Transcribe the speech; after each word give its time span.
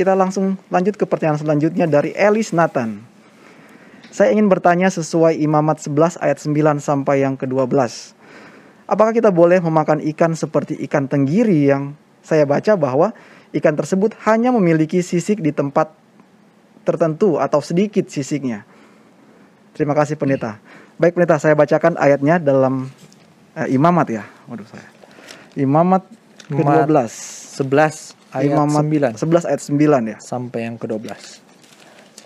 kita 0.00 0.16
langsung 0.16 0.56
lanjut 0.72 0.96
ke 0.96 1.04
pertanyaan 1.04 1.36
selanjutnya 1.36 1.84
dari 1.84 2.16
Elis 2.16 2.56
Nathan. 2.56 3.04
Saya 4.08 4.32
ingin 4.32 4.48
bertanya 4.48 4.88
sesuai 4.88 5.36
Imamat 5.36 5.84
11 5.84 6.16
ayat 6.24 6.40
9 6.40 6.80
sampai 6.80 7.20
yang 7.20 7.36
ke-12. 7.36 8.16
Apakah 8.88 9.12
kita 9.12 9.28
boleh 9.28 9.60
memakan 9.60 10.00
ikan 10.16 10.32
seperti 10.32 10.80
ikan 10.88 11.04
tenggiri 11.04 11.68
yang 11.68 11.92
saya 12.24 12.48
baca 12.48 12.80
bahwa 12.80 13.12
ikan 13.52 13.76
tersebut 13.76 14.16
hanya 14.24 14.48
memiliki 14.56 15.04
sisik 15.04 15.44
di 15.44 15.52
tempat 15.52 15.92
tertentu 16.88 17.36
atau 17.36 17.60
sedikit 17.60 18.08
sisiknya. 18.08 18.64
Terima 19.76 19.92
kasih 19.92 20.16
pendeta. 20.16 20.64
Baik 20.96 21.12
pendeta, 21.12 21.36
saya 21.36 21.52
bacakan 21.52 22.00
ayatnya 22.00 22.40
dalam 22.40 22.88
eh, 23.52 23.68
Imamat 23.68 24.16
ya. 24.16 24.24
Waduh 24.48 24.64
saya. 24.64 24.88
Imamat 25.60 26.08
ke-12. 26.48 26.88
11 27.60 28.19
ayat 28.30 28.54
Imamat 28.54 29.16
9 29.18 29.18
11 29.18 29.50
ayat 29.50 29.62
9 29.62 30.12
ya. 30.14 30.18
sampai 30.22 30.60
yang 30.70 30.76
ke-12. 30.78 31.06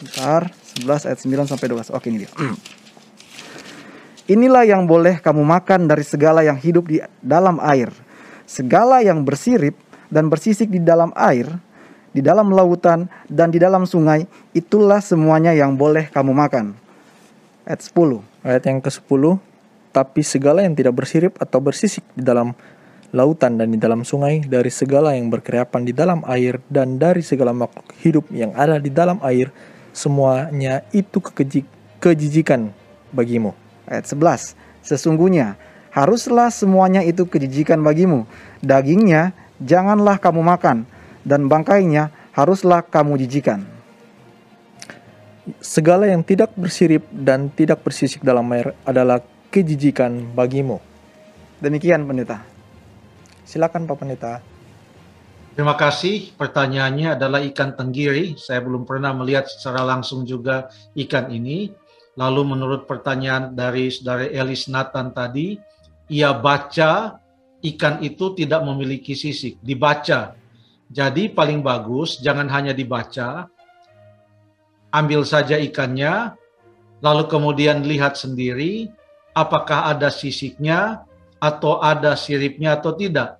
Bentar, 0.00 0.42
11 0.80 1.08
ayat 1.12 1.18
9 1.20 1.50
sampai 1.52 1.66
12. 1.68 1.92
Oke, 1.92 2.08
ini 2.08 2.24
dia. 2.24 2.30
Inilah 4.34 4.64
yang 4.64 4.86
boleh 4.86 5.18
kamu 5.18 5.42
makan 5.42 5.90
dari 5.90 6.06
segala 6.06 6.46
yang 6.46 6.56
hidup 6.56 6.86
di 6.88 7.02
dalam 7.20 7.58
air. 7.60 7.90
Segala 8.46 9.02
yang 9.02 9.26
bersirip 9.26 9.74
dan 10.06 10.30
bersisik 10.30 10.70
di 10.70 10.78
dalam 10.78 11.10
air, 11.18 11.50
di 12.10 12.22
dalam 12.22 12.50
lautan 12.50 13.10
dan 13.26 13.50
di 13.50 13.58
dalam 13.58 13.86
sungai, 13.86 14.26
itulah 14.54 15.02
semuanya 15.02 15.54
yang 15.54 15.74
boleh 15.74 16.08
kamu 16.10 16.30
makan. 16.30 16.78
Ayat 17.66 17.86
10. 17.86 18.22
Ayat 18.46 18.62
yang 18.66 18.78
ke-10, 18.80 19.22
tapi 19.90 20.20
segala 20.22 20.62
yang 20.62 20.74
tidak 20.78 20.94
bersirip 20.94 21.34
atau 21.42 21.58
bersisik 21.58 22.06
di 22.14 22.22
dalam 22.22 22.54
lautan 23.10 23.58
dan 23.58 23.74
di 23.74 23.78
dalam 23.78 24.06
sungai, 24.06 24.42
dari 24.42 24.70
segala 24.70 25.14
yang 25.18 25.30
berkeriapan 25.30 25.82
di 25.82 25.92
dalam 25.94 26.22
air 26.26 26.62
dan 26.70 26.98
dari 26.98 27.22
segala 27.22 27.50
makhluk 27.50 27.90
hidup 28.02 28.24
yang 28.30 28.54
ada 28.54 28.78
di 28.78 28.90
dalam 28.90 29.18
air, 29.26 29.50
semuanya 29.90 30.86
itu 30.94 31.18
kekejik, 31.18 31.66
kejijikan 31.98 32.70
bagimu. 33.10 33.54
Ayat 33.90 34.06
11. 34.06 34.54
Sesungguhnya 34.86 35.58
haruslah 35.90 36.54
semuanya 36.54 37.02
itu 37.02 37.26
kejijikan 37.26 37.82
bagimu. 37.82 38.24
Dagingnya 38.62 39.34
janganlah 39.58 40.16
kamu 40.22 40.40
makan 40.46 40.86
dan 41.26 41.50
bangkainya 41.50 42.14
haruslah 42.32 42.86
kamu 42.86 43.18
jijikan. 43.26 43.66
Segala 45.58 46.06
yang 46.06 46.22
tidak 46.22 46.54
bersirip 46.54 47.02
dan 47.10 47.50
tidak 47.50 47.82
bersisik 47.82 48.22
dalam 48.22 48.46
air 48.54 48.70
adalah 48.86 49.18
kejijikan 49.50 50.30
bagimu. 50.30 50.78
Demikian 51.58 52.06
pendeta. 52.06 52.49
Silakan 53.50 53.90
Pak 53.90 53.98
Pendeta. 53.98 54.38
Terima 55.58 55.74
kasih. 55.74 56.30
Pertanyaannya 56.38 57.18
adalah 57.18 57.42
ikan 57.50 57.74
tenggiri. 57.74 58.38
Saya 58.38 58.62
belum 58.62 58.86
pernah 58.86 59.10
melihat 59.10 59.50
secara 59.50 59.82
langsung 59.82 60.22
juga 60.22 60.70
ikan 60.94 61.34
ini. 61.34 61.74
Lalu 62.14 62.54
menurut 62.54 62.86
pertanyaan 62.86 63.50
dari 63.58 63.90
saudara 63.90 64.30
Elis 64.30 64.70
Nathan 64.70 65.10
tadi, 65.10 65.58
ia 66.06 66.30
baca 66.30 67.18
ikan 67.58 67.98
itu 68.06 68.38
tidak 68.38 68.62
memiliki 68.62 69.18
sisik, 69.18 69.58
dibaca. 69.58 70.38
Jadi 70.86 71.34
paling 71.34 71.58
bagus 71.62 72.22
jangan 72.22 72.46
hanya 72.50 72.70
dibaca, 72.70 73.50
ambil 74.94 75.22
saja 75.26 75.58
ikannya, 75.58 76.34
lalu 77.02 77.24
kemudian 77.30 77.82
lihat 77.86 78.18
sendiri 78.18 78.90
apakah 79.34 79.90
ada 79.90 80.10
sisiknya 80.10 81.06
atau 81.40 81.80
ada 81.80 82.14
siripnya 82.14 82.76
atau 82.76 82.92
tidak. 82.94 83.39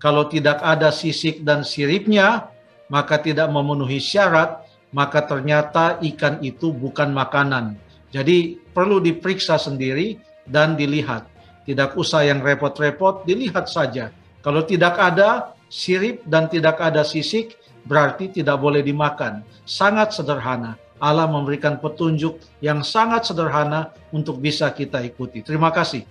Kalau 0.00 0.26
tidak 0.32 0.64
ada 0.64 0.88
sisik 0.88 1.44
dan 1.44 1.60
siripnya, 1.60 2.48
maka 2.88 3.20
tidak 3.20 3.52
memenuhi 3.52 4.00
syarat, 4.00 4.64
maka 4.96 5.22
ternyata 5.22 6.00
ikan 6.00 6.40
itu 6.40 6.72
bukan 6.72 7.12
makanan. 7.12 7.76
Jadi 8.10 8.58
perlu 8.74 8.98
diperiksa 8.98 9.60
sendiri 9.60 10.18
dan 10.48 10.74
dilihat. 10.74 11.28
Tidak 11.68 11.94
usah 11.94 12.26
yang 12.26 12.42
repot-repot, 12.42 13.28
dilihat 13.28 13.70
saja. 13.70 14.10
Kalau 14.40 14.64
tidak 14.64 14.96
ada 14.96 15.54
sirip 15.70 16.24
dan 16.26 16.50
tidak 16.50 16.80
ada 16.80 17.06
sisik, 17.06 17.54
berarti 17.86 18.32
tidak 18.32 18.58
boleh 18.58 18.82
dimakan. 18.82 19.46
Sangat 19.68 20.16
sederhana. 20.16 20.74
Allah 21.00 21.28
memberikan 21.28 21.80
petunjuk 21.80 22.40
yang 22.60 22.84
sangat 22.84 23.24
sederhana 23.24 23.92
untuk 24.12 24.36
bisa 24.36 24.68
kita 24.72 25.00
ikuti. 25.00 25.40
Terima 25.40 25.72
kasih. 25.72 26.04